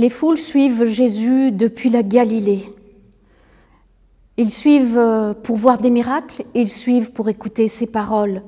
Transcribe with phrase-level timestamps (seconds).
[0.00, 2.72] les foules suivent Jésus depuis la Galilée.
[4.38, 8.42] Ils suivent euh, pour voir des miracles, ils suivent pour écouter ses paroles.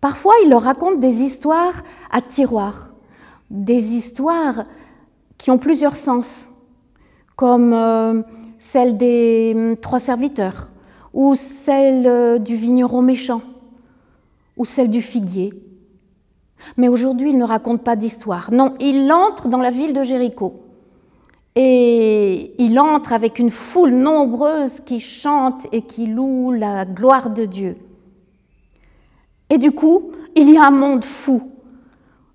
[0.00, 2.88] Parfois, il leur raconte des histoires à tiroir,
[3.48, 4.64] des histoires
[5.38, 6.50] qui ont plusieurs sens,
[7.36, 8.22] comme euh,
[8.58, 10.68] celle des hum, trois serviteurs,
[11.12, 13.42] ou celle euh, du vigneron méchant,
[14.56, 15.52] ou celle du figuier.
[16.76, 18.50] Mais aujourd'hui, il ne raconte pas d'histoire.
[18.52, 20.60] Non, il entre dans la ville de Jéricho.
[21.54, 27.44] Et il entre avec une foule nombreuse qui chante et qui loue la gloire de
[27.44, 27.76] Dieu.
[29.50, 31.42] Et du coup, il y a un monde fou.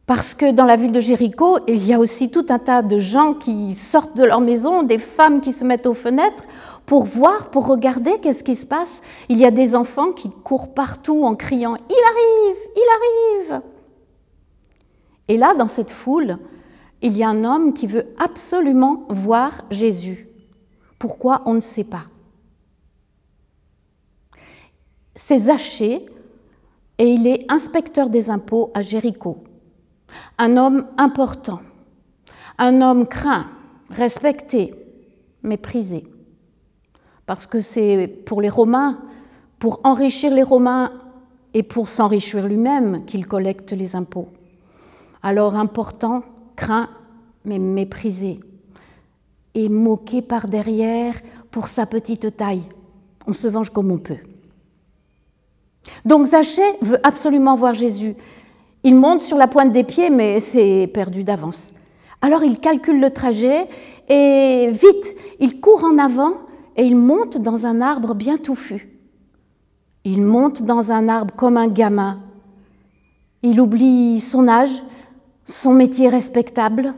[0.06, 2.98] Parce que dans la ville de Jéricho, il y a aussi tout un tas de
[3.00, 6.44] gens qui sortent de leur maison, des femmes qui se mettent aux fenêtres
[6.86, 9.02] pour voir, pour regarder qu'est-ce qui se passe.
[9.28, 13.62] Il y a des enfants qui courent partout en criant⁇ Il arrive Il arrive!⁇
[15.28, 16.38] Et là, dans cette foule,
[17.02, 20.28] il y a un homme qui veut absolument voir Jésus.
[21.00, 21.42] Pourquoi?
[21.46, 22.06] On ne sait pas.
[25.16, 26.06] C'est Zachée
[26.98, 29.44] et il est inspecteur des impôts à Jéricho.
[30.38, 31.60] Un homme important,
[32.58, 33.48] un homme craint,
[33.90, 34.74] respecté,
[35.44, 36.08] méprisé.
[37.26, 39.00] Parce que c'est pour les Romains,
[39.60, 40.94] pour enrichir les Romains
[41.54, 44.30] et pour s'enrichir lui-même qu'il collecte les impôts.
[45.24, 46.24] Alors important,
[46.56, 46.90] craint,
[47.46, 48.40] mais méprisé,
[49.56, 51.16] et moqué par derrière
[51.52, 52.64] pour sa petite taille.
[53.26, 54.18] On se venge comme on peut.
[56.06, 58.16] Donc Zachée veut absolument voir Jésus.
[58.84, 61.74] Il monte sur la pointe des pieds, mais c'est perdu d'avance.
[62.22, 63.68] Alors il calcule le trajet
[64.10, 66.34] et vite, il court en avant
[66.76, 68.90] et il monte dans un arbre bien touffu.
[70.04, 72.20] Il monte dans un arbre comme un gamin.
[73.44, 74.84] Il oublie son âge,
[75.48, 76.94] son métier respectable,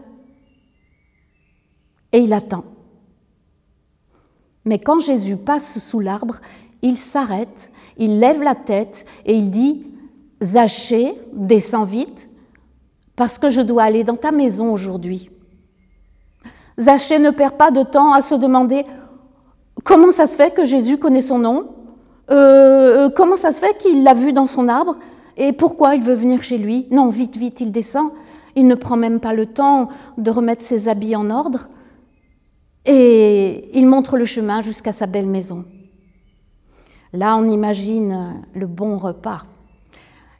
[2.11, 2.63] et il attend.
[4.65, 6.39] Mais quand Jésus passe sous l'arbre,
[6.81, 9.85] il s'arrête, il lève la tête et il dit,
[10.41, 12.29] Zachée, descends vite,
[13.15, 15.29] parce que je dois aller dans ta maison aujourd'hui.
[16.79, 18.85] Zachée ne perd pas de temps à se demander
[19.83, 21.67] comment ça se fait que Jésus connaît son nom,
[22.31, 24.95] euh, euh, comment ça se fait qu'il l'a vu dans son arbre,
[25.37, 26.87] et pourquoi il veut venir chez lui?
[26.89, 28.11] Non, vite, vite, il descend.
[28.59, 29.87] Il ne prend même pas le temps
[30.17, 31.69] de remettre ses habits en ordre.
[32.85, 35.63] Et il montre le chemin jusqu'à sa belle maison.
[37.13, 39.43] Là, on imagine le bon repas.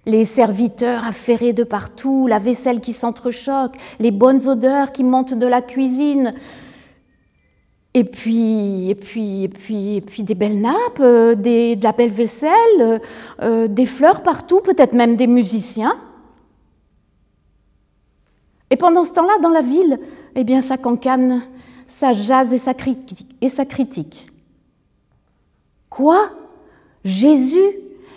[0.06, 5.48] Les serviteurs affairés de partout, la vaisselle qui s'entrechoque, les bonnes odeurs qui montent de
[5.48, 6.34] la cuisine,
[7.94, 13.00] et puis, et puis, et puis, puis des belles nappes, euh, de la belle vaisselle,
[13.42, 15.96] euh, des fleurs partout, peut-être même des musiciens.
[18.70, 20.00] Et pendant ce temps-là, dans la ville,
[20.36, 21.44] eh bien, ça cancane,
[21.88, 24.32] ça jase et ça critique.
[25.90, 26.30] Quoi?
[27.04, 27.76] Jésus,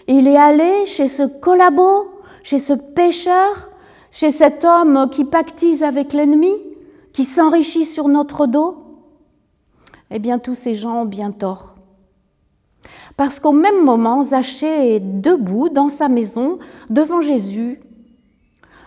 [0.08, 2.08] il est allé chez ce collabo,
[2.42, 3.70] chez ce pécheur,
[4.10, 6.52] chez cet homme qui pactise avec l'ennemi,
[7.12, 8.76] qui s'enrichit sur notre dos?
[10.10, 11.76] Eh bien, tous ces gens ont bien tort.
[13.16, 16.58] Parce qu'au même moment, Zachée est debout dans sa maison,
[16.90, 17.80] devant Jésus,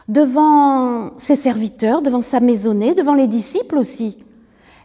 [0.07, 4.17] devant ses serviteurs, devant sa maisonnée, devant les disciples aussi.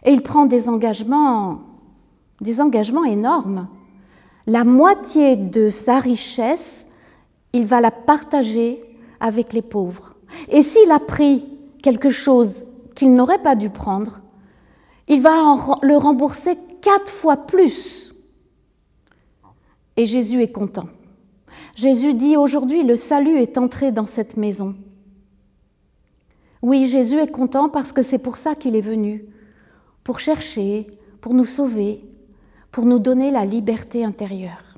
[0.03, 1.61] Et il prend des engagements,
[2.39, 3.67] des engagements énormes.
[4.47, 6.87] La moitié de sa richesse,
[7.53, 8.81] il va la partager
[9.19, 10.15] avec les pauvres.
[10.49, 11.45] Et s'il a pris
[11.83, 12.65] quelque chose
[12.95, 14.21] qu'il n'aurait pas dû prendre,
[15.07, 18.15] il va le rembourser quatre fois plus.
[19.97, 20.87] Et Jésus est content.
[21.75, 24.75] Jésus dit aujourd'hui, le salut est entré dans cette maison.
[26.61, 29.25] Oui, Jésus est content parce que c'est pour ça qu'il est venu,
[30.03, 30.87] pour chercher,
[31.19, 32.05] pour nous sauver,
[32.71, 34.70] pour nous donner la liberté intérieure.